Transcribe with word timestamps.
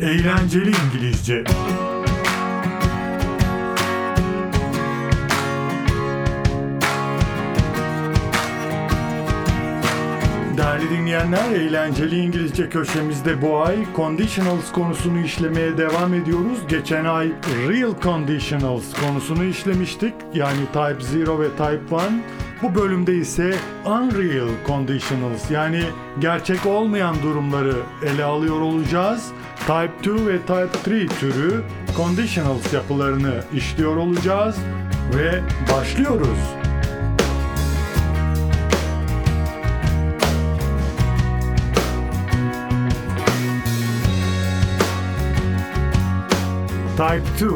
Eğlenceli 0.00 0.72
İngilizce. 0.86 1.44
Dinleyenler, 10.92 11.50
eğlenceli 11.50 12.18
İngilizce 12.18 12.68
köşemizde 12.68 13.42
bu 13.42 13.58
ay 13.58 13.76
conditionals 13.96 14.72
konusunu 14.72 15.20
işlemeye 15.20 15.78
devam 15.78 16.14
ediyoruz. 16.14 16.58
Geçen 16.68 17.04
ay 17.04 17.32
real 17.68 17.92
conditionals 18.02 18.84
konusunu 19.06 19.44
işlemiştik. 19.44 20.14
Yani 20.34 20.66
type 20.66 21.00
0 21.00 21.40
ve 21.40 21.50
type 21.50 21.96
1. 21.96 22.62
Bu 22.62 22.74
bölümde 22.74 23.14
ise 23.14 23.54
unreal 23.84 24.48
conditionals 24.66 25.50
yani 25.50 25.82
gerçek 26.18 26.66
olmayan 26.66 27.22
durumları 27.22 27.74
ele 28.06 28.24
alıyor 28.24 28.60
olacağız. 28.60 29.32
Type 29.58 29.92
2 30.00 30.26
ve 30.26 30.38
Type 30.38 30.90
3 30.90 31.12
türü 31.20 31.62
conditionals 31.96 32.72
yapılarını 32.72 33.42
işliyor 33.54 33.96
olacağız 33.96 34.56
ve 35.14 35.40
başlıyoruz. 35.72 36.71
Type 46.96 47.22
2 47.36 47.46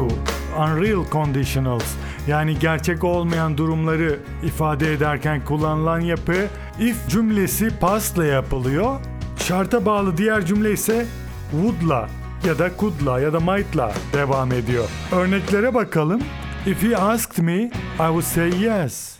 Unreal 0.57 1.05
Conditionals 1.11 1.95
yani 2.27 2.59
gerçek 2.59 3.03
olmayan 3.03 3.57
durumları 3.57 4.19
ifade 4.43 4.93
ederken 4.93 5.45
kullanılan 5.45 5.99
yapı 5.99 6.47
if 6.79 7.07
cümlesi 7.09 7.69
pastla 7.79 8.25
yapılıyor. 8.25 8.99
Şarta 9.47 9.85
bağlı 9.85 10.17
diğer 10.17 10.45
cümle 10.45 10.71
ise 10.71 11.05
would'la 11.51 12.09
ya 12.47 12.59
da 12.59 12.69
could'la 12.79 13.19
ya 13.19 13.33
da 13.33 13.39
might'la 13.39 13.93
devam 14.13 14.51
ediyor. 14.51 14.85
Örneklere 15.11 15.73
bakalım. 15.73 16.21
If 16.65 16.83
he 16.83 16.97
asked 16.97 17.43
me, 17.43 17.57
I 17.99 18.07
would 18.07 18.23
say 18.23 18.49
yes. 18.63 19.19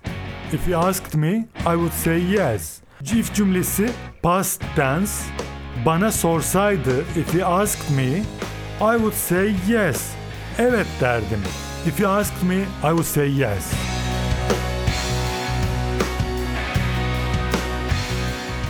If 0.53 0.67
he 0.67 0.77
asked 0.77 1.13
me, 1.19 1.33
I 1.59 1.73
would 1.75 1.93
say 1.93 2.31
yes. 2.31 2.79
If 3.01 3.33
cümlesi 3.33 3.89
past 4.23 4.63
tense. 4.75 5.23
Bana 5.85 6.11
sorsaydı, 6.11 7.01
if 7.01 7.33
he 7.33 7.45
asked 7.45 7.95
me, 7.97 8.23
I 8.79 8.95
would 8.95 9.13
say 9.13 9.55
yes. 9.67 10.15
Evet 10.57 10.87
derdim. 11.01 11.39
If 11.87 11.99
you 11.99 12.09
asked 12.09 12.43
me, 12.43 12.55
I 12.83 12.89
would 12.89 13.05
say 13.05 13.27
yes. 13.27 13.73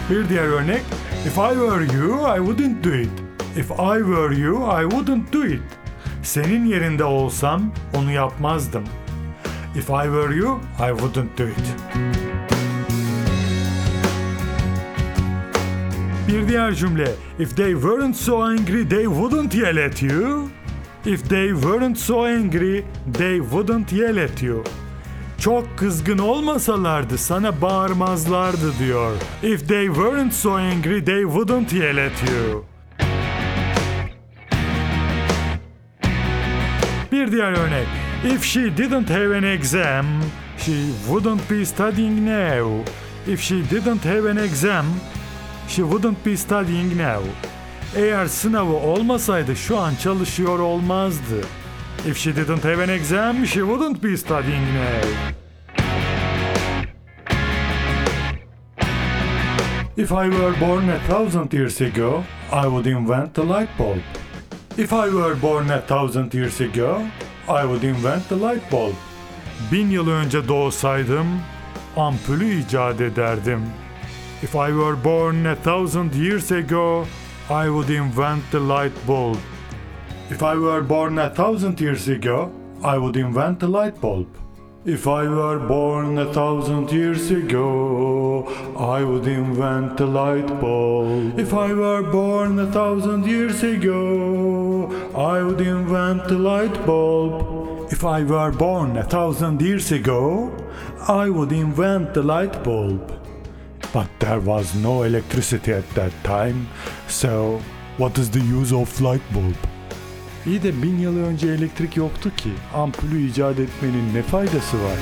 Bir 0.09 0.29
diğer 0.29 0.43
örnek. 0.43 0.81
If 1.25 1.37
I 1.37 1.49
were 1.53 1.83
you, 1.83 2.35
I 2.35 2.37
wouldn't 2.37 2.83
do 2.83 2.93
it. 2.93 3.09
If 3.57 3.71
I 3.71 3.97
were 3.97 4.35
you, 4.35 4.55
I 4.81 4.83
wouldn't 4.83 5.33
do 5.33 5.45
it. 5.45 5.61
Senin 6.23 6.65
yerinde 6.65 7.03
olsam 7.03 7.71
onu 7.97 8.11
yapmazdım. 8.11 8.83
If 9.75 9.89
I 9.89 10.03
were 10.03 10.35
you, 10.35 10.59
I 10.79 10.91
wouldn't 10.91 11.37
do 11.37 11.43
it. 11.43 12.16
Bir 16.27 16.47
diğer 16.47 16.73
cümle. 16.73 17.11
If 17.39 17.57
they 17.57 17.73
weren't 17.73 18.15
so 18.15 18.43
angry, 18.43 18.89
they 18.89 19.03
wouldn't 19.03 19.55
yell 19.55 19.85
at 19.85 20.03
you. 20.03 20.49
If 21.05 21.29
they 21.29 21.49
weren't 21.49 21.97
so 21.97 22.25
angry, 22.25 22.83
they 23.13 23.37
wouldn't 23.37 23.91
yell 23.91 24.23
at 24.23 24.43
you. 24.43 24.63
Çok 25.39 25.77
kızgın 25.77 26.17
olmasalardı 26.17 27.17
sana 27.17 27.61
bağırmazlardı 27.61 28.79
diyor. 28.79 29.11
If 29.43 29.67
they 29.67 29.87
weren't 29.87 30.33
so 30.33 30.51
angry, 30.55 31.05
they 31.05 31.21
wouldn't 31.21 31.73
yell 31.73 32.05
at 32.05 32.29
you. 32.29 32.65
Bir 37.11 37.31
diğer 37.31 37.51
örnek. 37.51 37.87
If 38.35 38.43
she 38.43 38.77
didn't 38.77 39.09
have 39.09 39.37
an 39.37 39.43
exam, 39.43 40.05
she 40.57 40.73
wouldn't 41.07 41.51
be 41.51 41.65
studying 41.65 42.19
now. 42.19 42.85
If 43.27 43.41
she 43.41 43.55
didn't 43.55 44.05
have 44.05 44.31
an 44.31 44.37
exam, 44.37 44.85
she 45.67 45.81
wouldn't 45.81 46.25
be 46.25 46.37
studying 46.37 46.97
now. 46.97 47.23
Eğer 47.95 48.25
sınavı 48.25 48.73
olmasaydı 48.73 49.55
şu 49.55 49.77
an 49.77 49.95
çalışıyor 49.95 50.59
olmazdı. 50.59 51.41
If 52.07 52.17
she 52.17 52.35
didn't 52.35 52.63
have 52.63 52.83
an 52.83 52.89
exam, 52.89 53.45
she 53.45 53.59
wouldn't 53.59 54.03
be 54.03 54.17
studying 54.17 54.65
now. 54.73 55.07
If 59.97 60.11
I 60.11 60.29
were 60.29 60.53
born 60.61 60.89
a 60.89 60.99
thousand 61.07 61.53
years 61.53 61.81
ago, 61.81 62.23
I 62.51 62.63
would 62.63 62.85
invent 62.85 63.33
the 63.33 63.41
light 63.41 63.79
bulb. 63.79 64.01
If 64.77 64.93
I 64.93 65.09
were 65.09 65.41
born 65.41 65.69
a 65.69 65.81
thousand 65.81 66.33
years 66.33 66.61
ago, 66.61 67.01
I 67.49 67.63
would 67.63 67.83
invent 67.83 68.29
the 68.29 68.35
light 68.35 68.71
bulb. 68.71 68.93
Bin 69.71 69.89
yıl 69.89 70.09
önce 70.09 70.47
doğsaydım, 70.47 71.27
ampulü 71.97 72.59
icat 72.59 73.01
ederdim. 73.01 73.61
If 74.39 74.55
I 74.55 74.71
were 74.71 74.95
born 74.95 75.47
a 75.47 75.55
thousand 75.55 76.13
years 76.13 76.51
ago, 76.51 77.07
I 77.49 77.69
would 77.69 77.89
invent 77.89 78.43
the 78.51 78.59
light 78.59 78.93
bulb. 79.07 79.39
If 80.29 80.43
I 80.43 80.53
were 80.53 80.83
born 80.83 81.17
a 81.17 81.31
thousand 81.31 81.81
years 81.81 82.07
ago, 82.07 82.51
I 82.83 82.99
would 82.99 83.17
invent 83.17 83.59
the 83.59 83.67
light 83.67 83.99
bulb. 83.99 84.27
If 84.85 85.07
I 85.07 85.23
were 85.23 85.57
born 85.57 86.19
a 86.19 86.31
thousand 86.31 86.91
years 86.91 87.31
ago, 87.31 88.47
I 88.77 89.03
would 89.03 89.25
invent 89.25 89.97
the 89.97 90.05
light 90.05 90.61
bulb. 90.61 91.39
If 91.39 91.55
I 91.55 91.73
were 91.73 92.03
born 92.03 92.59
a 92.59 92.71
thousand 92.71 93.25
years 93.25 93.63
ago, 93.63 94.91
I 95.15 95.41
would 95.41 95.61
invent 95.61 96.27
the 96.27 96.37
light 96.37 96.85
bulb. 96.85 97.91
If 97.91 98.05
I 98.05 98.21
were 98.21 98.51
born 98.51 98.97
a 98.97 99.03
thousand 99.03 99.63
years 99.63 99.91
ago, 99.91 100.55
I 101.07 101.27
would 101.27 101.51
invent 101.51 102.13
the 102.13 102.21
light 102.21 102.63
bulb. 102.63 103.17
But 103.93 104.07
there 104.19 104.39
was 104.39 104.75
no 104.75 105.03
electricity 105.03 105.73
at 105.73 105.89
that 105.95 106.11
time, 106.23 106.67
so 107.07 107.61
what 107.97 108.17
is 108.17 108.29
the 108.29 108.39
use 108.39 108.75
of 108.75 109.01
light 109.01 109.33
bulb? 109.33 109.55
İyi 110.45 110.63
de 110.63 110.81
bin 110.83 110.99
yıl 110.99 111.17
önce 111.17 111.47
elektrik 111.47 111.97
yoktu 111.97 112.35
ki. 112.35 112.49
Ampulü 112.75 113.27
icat 113.27 113.59
etmenin 113.59 114.13
ne 114.13 114.21
faydası 114.21 114.77
var? 114.77 114.97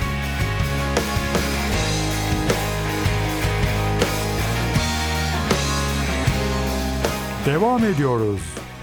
Devam 7.46 7.84
ediyoruz. 7.84 8.42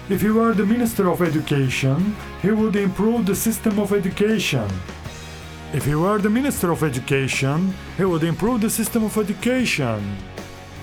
If 0.09 0.21
he 0.21 0.27
were 0.27 0.53
the 0.53 0.63
Minister 0.63 1.05
of 1.05 1.21
Education, 1.21 1.97
he 2.41 2.49
would 2.49 2.75
improve 2.75 3.25
the 3.25 3.35
system 3.35 3.79
of 3.79 3.91
education. 3.91 4.67
If 5.73 5.85
he 5.85 5.95
were 5.95 6.19
the 6.19 6.29
Minister 6.29 6.71
of 6.71 6.83
Education, 6.83 7.73
he 7.97 8.05
would 8.05 8.23
improve 8.23 8.61
the 8.61 8.69
system 8.69 9.03
of 9.03 9.17
education. 9.17 10.01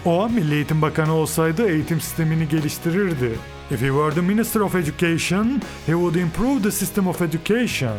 O, 0.04 0.28
Milli 0.28 0.54
Eğitim 0.54 0.82
Bakanı 0.82 1.12
olsaydı 1.12 1.68
eğitim 1.68 2.00
sistemini 2.00 2.48
geliştirirdi. 2.48 3.38
If 3.70 3.80
he 3.82 3.86
were 3.86 4.14
the 4.14 4.20
Minister 4.20 4.60
of 4.60 4.74
Education, 4.74 5.62
he 5.86 5.92
would 5.92 6.14
improve 6.14 6.62
the 6.62 6.70
system 6.70 7.06
of 7.06 7.22
education. 7.22 7.98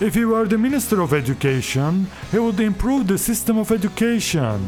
If 0.00 0.14
he 0.14 0.22
were 0.22 0.48
the 0.48 0.56
Minister 0.56 0.98
of 0.98 1.12
Education, 1.12 2.06
he 2.30 2.38
would 2.38 2.58
improve 2.58 3.08
the 3.08 3.18
system 3.18 3.58
of 3.58 3.70
education. 3.70 4.60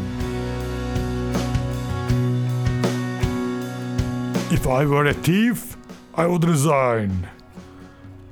If 4.52 4.66
I 4.66 4.86
were 4.86 5.10
a 5.10 5.14
thief, 5.14 5.76
I 6.16 6.26
would 6.26 6.44
resign. 6.44 7.10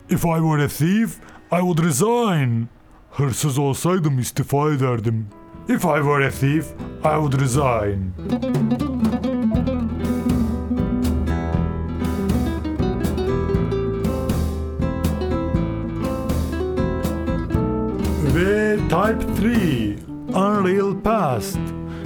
If 0.09 0.25
I 0.25 0.41
were 0.41 0.65
a 0.65 0.69
thief, 0.69 1.21
I 1.51 1.63
would 1.63 1.81
resign. 1.81 2.69
Hırsız 3.19 3.59
olsaydım 3.59 4.19
istifa 4.19 4.73
ederdim. 4.73 5.27
If 5.69 5.85
I 5.85 5.99
were 5.99 6.27
a 6.27 6.31
thief, 6.31 6.67
I 7.05 7.17
would 7.21 7.41
resign. 7.41 7.99
Ve 18.35 18.79
Type 18.89 19.49
3 19.49 19.99
Unreal 20.35 21.01
Past 21.05 21.59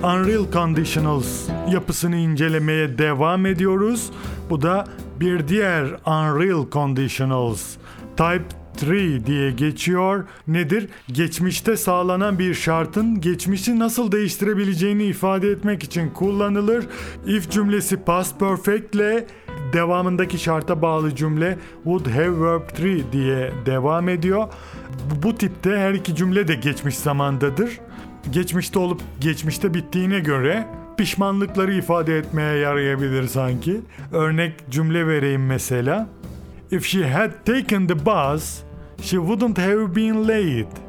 Unreal 0.02 0.52
Conditionals 0.52 1.48
yapısını 1.70 2.16
incelemeye 2.16 2.98
devam 2.98 3.46
ediyoruz. 3.46 4.10
Bu 4.50 4.62
da 4.62 4.84
bir 5.20 5.48
diğer 5.48 5.84
Unreal 6.06 6.70
Conditionals 6.70 7.76
Type 8.16 8.61
3 8.82 9.26
diye 9.26 9.50
geçiyor. 9.50 10.24
Nedir? 10.48 10.88
Geçmişte 11.08 11.76
sağlanan 11.76 12.38
bir 12.38 12.54
şartın 12.54 13.20
geçmişi 13.20 13.78
nasıl 13.78 14.12
değiştirebileceğini 14.12 15.04
ifade 15.04 15.50
etmek 15.50 15.82
için 15.82 16.10
kullanılır. 16.10 16.86
If 17.26 17.50
cümlesi 17.50 17.96
past 17.96 18.40
perfect 18.40 18.94
ile 18.94 19.26
devamındaki 19.72 20.38
şarta 20.38 20.82
bağlı 20.82 21.14
cümle 21.14 21.58
would 21.84 22.06
have 22.06 22.40
verb 22.40 22.62
3 22.78 23.12
diye 23.12 23.52
devam 23.66 24.08
ediyor. 24.08 24.48
Bu, 25.22 25.34
tipte 25.34 25.70
her 25.70 25.94
iki 25.94 26.16
cümle 26.16 26.48
de 26.48 26.54
geçmiş 26.54 26.98
zamandadır. 26.98 27.80
Geçmişte 28.30 28.78
olup 28.78 29.00
geçmişte 29.20 29.74
bittiğine 29.74 30.20
göre 30.20 30.66
pişmanlıkları 30.96 31.74
ifade 31.74 32.18
etmeye 32.18 32.56
yarayabilir 32.56 33.28
sanki. 33.28 33.80
Örnek 34.12 34.70
cümle 34.70 35.06
vereyim 35.06 35.46
mesela. 35.46 36.08
If 36.72 36.86
she 36.86 37.04
had 37.04 37.44
taken 37.44 37.86
the 37.86 37.94
bus, 37.94 38.64
she 39.02 39.18
wouldn't 39.18 39.58
have 39.58 39.94
been 39.94 40.26
late. 40.26 40.80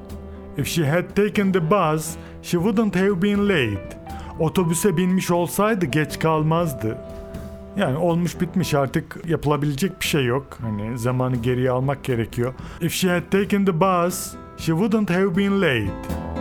If 0.57 0.65
she 0.65 0.85
had 0.85 1.13
taken 1.13 1.51
the 1.51 1.59
bus, 1.59 2.15
she 2.41 2.57
wouldn't 2.57 2.95
have 2.95 3.21
been 3.21 3.50
late. 3.50 3.97
Otobüse 4.39 4.97
binmiş 4.97 5.31
olsaydı 5.31 5.85
geç 5.85 6.19
kalmazdı. 6.19 6.97
Yani 7.77 7.97
olmuş 7.97 8.41
bitmiş 8.41 8.74
artık 8.74 9.18
yapılabilecek 9.27 10.00
bir 10.00 10.06
şey 10.06 10.25
yok. 10.25 10.57
Hani 10.62 10.97
zamanı 10.97 11.35
geriye 11.35 11.71
almak 11.71 12.03
gerekiyor. 12.03 12.53
If 12.81 12.94
she 12.94 13.09
had 13.09 13.31
taken 13.31 13.65
the 13.65 13.79
bus, 13.79 14.36
she 14.57 14.71
wouldn't 14.71 15.09
have 15.09 15.38
been 15.38 15.62
late. 15.62 16.32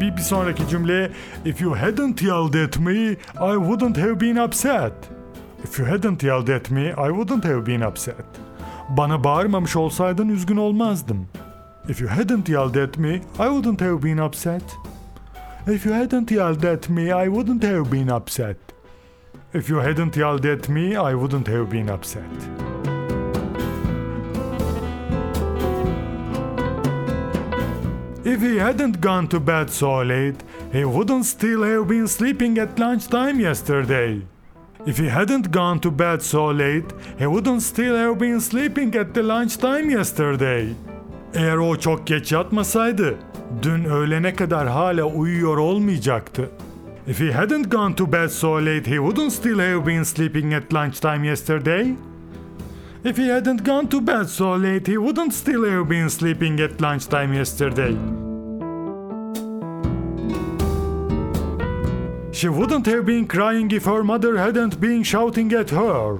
Bir, 0.00 0.16
bir, 0.16 0.22
sonraki 0.22 0.68
cümle 0.68 1.10
If 1.44 1.60
you 1.60 1.76
hadn't 1.76 2.22
yelled 2.22 2.54
at 2.54 2.78
me, 2.78 3.10
I 3.34 3.56
wouldn't 3.56 3.96
have 3.96 4.20
been 4.20 4.36
upset. 4.36 4.92
If 5.64 5.78
you 5.78 5.88
hadn't 5.88 6.22
yelled 6.22 6.48
at 6.48 6.70
me, 6.70 6.88
I 6.88 7.08
wouldn't 7.08 7.44
have 7.44 7.66
been 7.66 7.80
upset. 7.80 8.26
Bana 8.88 9.24
bağırmamış 9.24 9.76
olsaydın 9.76 10.28
üzgün 10.28 10.56
olmazdım. 10.56 11.26
If 11.88 12.00
you 12.00 12.10
hadn't 12.10 12.48
yelled 12.48 12.74
at 12.74 12.98
me, 12.98 13.14
I 13.16 13.48
wouldn't 13.48 13.80
have 13.80 14.02
been 14.02 14.18
upset. 14.18 14.62
If 15.66 15.86
you 15.86 15.94
hadn't 15.94 16.30
yelled 16.30 16.64
at 16.64 16.88
me, 16.88 17.02
I 17.02 17.26
wouldn't 17.26 17.64
have 17.64 17.92
been 17.92 18.08
upset. 18.08 18.56
If 19.54 19.70
you 19.70 19.80
hadn't 19.80 20.16
yelled 20.16 20.44
at 20.44 20.68
me, 20.68 20.90
I 20.90 21.14
wouldn't 21.14 21.48
have 21.48 21.70
been 21.70 21.88
upset. 21.88 22.77
If 28.28 28.42
he 28.42 28.58
hadn't 28.58 29.00
gone 29.00 29.26
to 29.28 29.40
bed 29.40 29.70
so 29.70 30.02
late, 30.02 30.44
he 30.70 30.84
wouldn't 30.84 31.24
still 31.24 31.62
have 31.62 31.88
been 31.88 32.06
sleeping 32.06 32.58
at 32.58 32.78
lunchtime 32.78 33.40
yesterday. 33.40 34.20
If 34.86 34.98
he 34.98 35.08
hadn't 35.08 35.50
gone 35.50 35.80
to 35.80 35.90
bed 35.90 36.20
so 36.20 36.52
late, 36.52 36.92
he 37.18 37.26
wouldn't 37.26 37.62
still 37.62 37.96
have 37.96 38.18
been 38.18 38.40
sleeping 38.40 38.94
at 38.96 39.14
the 39.14 39.22
lunchtime 39.22 39.90
yesterday. 39.90 40.74
Eğer 41.34 41.56
o 41.56 41.76
çok 41.76 42.06
geç 42.06 42.32
yatmasaydı, 42.32 43.14
dün 43.62 43.84
öğlene 43.84 44.34
kadar 44.34 44.68
hala 44.68 45.04
uyuyor 45.04 45.56
olmayacaktı. 45.56 46.50
If 47.06 47.20
he 47.20 47.32
hadn't 47.32 47.70
gone 47.70 47.94
to 47.94 48.12
bed 48.12 48.28
so 48.28 48.52
late, 48.52 48.90
he 48.90 48.96
wouldn't 48.96 49.32
still 49.32 49.58
have 49.58 49.86
been 49.86 50.02
sleeping 50.02 50.54
at 50.54 50.74
lunchtime 50.74 51.26
yesterday. 51.26 51.94
If 53.04 53.16
he 53.16 53.28
hadn't 53.28 53.62
gone 53.62 53.86
to 53.88 54.00
bed 54.00 54.28
so 54.28 54.54
late, 54.56 54.88
he 54.88 54.98
wouldn't 54.98 55.32
still 55.32 55.64
have 55.64 55.88
been 55.88 56.10
sleeping 56.10 56.58
at 56.60 56.80
lunchtime 56.80 57.32
yesterday. 57.32 57.96
She 62.32 62.48
wouldn't 62.48 62.86
have 62.86 63.06
been 63.06 63.26
crying 63.26 63.70
if 63.70 63.84
her 63.86 64.02
mother 64.02 64.36
hadn't 64.38 64.80
been 64.80 65.04
shouting 65.04 65.52
at 65.52 65.70
her. 65.70 66.18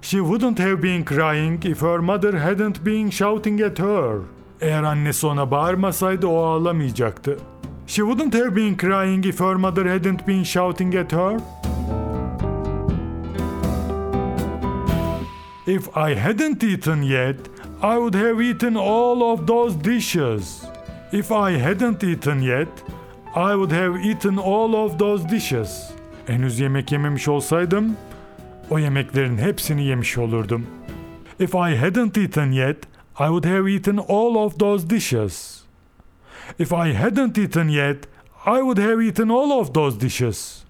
She 0.00 0.20
wouldn't 0.20 0.58
have 0.58 0.80
been 0.80 1.04
crying 1.04 1.60
if 1.62 1.80
her 1.80 2.02
mother 2.02 2.38
hadn't 2.38 2.84
been 2.84 3.10
shouting 3.10 3.60
at 3.60 3.78
her. 3.78 4.20
Eğer 4.60 4.82
annesi 4.82 5.26
ona 5.26 5.50
bağırmasaydı 5.50 6.26
o 6.26 6.42
ağlamayacaktı. 6.42 7.38
She 7.86 8.02
wouldn't 8.02 8.34
have 8.34 8.56
been 8.56 8.76
crying 8.76 9.26
if 9.26 9.40
her 9.40 9.54
mother 9.54 9.86
hadn't 9.86 10.26
been 10.26 10.42
shouting 10.42 10.94
at 10.96 11.12
her. 11.12 11.40
If 15.72 15.96
I 15.96 16.14
hadn't 16.14 16.62
eaten 16.62 17.02
yet, 17.02 17.36
I 17.80 17.96
would 17.96 18.14
have 18.14 18.42
eaten 18.42 18.76
all 18.76 19.32
of 19.32 19.46
those 19.46 19.74
dishes. 19.74 20.66
If 21.12 21.32
I 21.32 21.52
hadn't 21.52 22.04
eaten 22.04 22.42
yet, 22.42 22.68
I 23.34 23.54
would 23.54 23.72
have 23.72 23.96
eaten 24.04 24.38
all 24.38 24.76
of 24.76 24.98
those 24.98 25.24
dishes. 25.24 25.92
Henüz 26.26 26.60
yemek 26.60 26.92
yememiş 26.92 27.28
olsaydım, 27.28 27.96
o 28.70 28.78
yemeklerin 28.78 29.38
hepsini 29.38 29.84
yemiş 29.84 30.18
olurdum. 30.18 30.66
If 31.38 31.54
I 31.54 31.76
hadn't 31.76 32.18
eaten 32.18 32.52
yet, 32.52 32.76
I 33.18 33.28
would 33.28 33.44
have 33.44 33.70
eaten 33.70 33.96
all 33.96 34.36
of 34.36 34.58
those 34.58 34.90
dishes. 34.90 35.62
If 36.58 36.72
I 36.72 36.92
hadn't 36.92 37.38
eaten 37.38 37.68
yet, 37.68 37.96
I 38.46 38.60
would 38.60 38.78
have 38.78 39.04
eaten 39.04 39.28
all 39.28 39.60
of 39.60 39.74
those 39.74 40.00
dishes. 40.00 40.64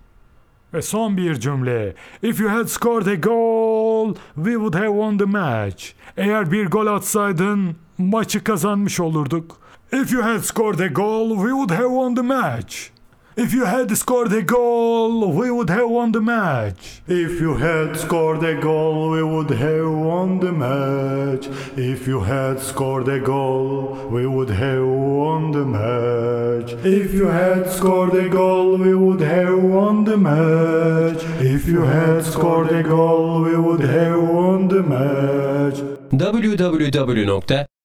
Ve 0.75 0.83
son 0.83 1.17
bir 1.17 1.35
cümle. 1.35 1.95
If 2.23 2.41
you 2.41 2.51
had 2.51 2.67
scored 2.67 3.07
a 3.07 3.15
goal, 3.15 4.15
we 4.35 4.53
would 4.53 4.75
have 4.75 4.87
won 4.87 5.19
the 5.19 5.25
match. 5.25 5.85
Eğer 6.17 6.53
bir 6.53 6.67
gol 6.67 6.87
atsaydın, 6.87 7.77
maçı 7.99 8.45
kazanmış 8.45 9.01
olurduk. 9.01 9.59
If 9.93 10.13
you 10.13 10.23
had 10.23 10.39
scored 10.39 10.79
a 10.79 10.87
goal, 10.87 11.29
we 11.29 11.51
would 11.51 11.71
have 11.71 11.89
won 11.89 12.15
the 12.15 12.23
match. 12.23 12.89
If 13.35 13.55
you 13.55 13.65
had 13.65 13.97
scored 13.97 14.31
a 14.35 14.43
goal, 14.43 15.33
we 15.33 15.51
would 15.51 15.71
have 15.71 15.89
won 15.89 16.13
the 16.13 16.21
match. 16.21 17.01
If 17.09 17.41
you 17.41 17.55
had 17.55 17.97
scored 17.97 18.45
a 18.45 18.61
goal, 18.61 19.11
we 19.11 19.23
would 19.23 19.49
have 19.51 19.91
won 19.91 20.41
the 20.41 20.53
match. 20.53 21.47
If 21.79 22.07
you 22.07 22.21
had 22.21 22.61
scored 22.61 23.09
a 23.09 23.21
goal, 23.21 24.07
we 24.11 24.27
would 24.27 24.51
have 24.51 24.87
won 24.87 25.53
the 25.53 25.65
match. 25.65 26.73
If 26.85 27.15
you 27.15 27.27
had 27.29 27.71
scored 27.71 28.13
a 28.15 28.29
goal, 28.29 28.77
we 28.77 28.95
would 28.95 29.23
have 29.23 29.63
won 29.63 30.05
the 30.05 30.19
match. 30.19 31.23
If 31.41 31.67
you 31.67 31.83
had 31.85 32.25
scored 32.27 32.71
a 32.71 32.83
goal, 32.83 33.41
we 33.45 33.57
would 33.57 33.81
have 33.81 34.23
won 34.23 34.69
the 34.69 34.83
match. 34.83 35.79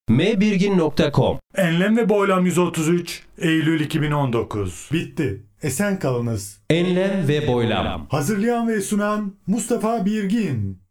www.mbirgin.com 0.08 1.40
Enlem 1.56 1.98
ve 1.98 2.10
Boylam 2.10 2.46
133 2.46 3.24
Eylül 3.38 3.80
2019 3.80 4.90
Bitti. 4.94 5.44
Esen 5.64 6.00
kalınız. 6.00 6.60
Enlem 6.70 7.28
ve 7.28 7.48
boylam. 7.48 8.08
Hazırlayan 8.10 8.68
ve 8.68 8.82
sunan 8.82 9.36
Mustafa 9.48 10.06
Birgin. 10.06 10.87